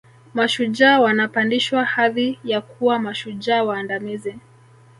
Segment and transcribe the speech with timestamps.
[0.33, 4.35] Mashujaa wanapandishwa hadhi ya kuwa mashujaa waandamizi